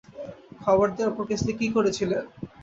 [0.61, 2.23] খবর দেয়ার পর কেসলি কী করেছিলেন?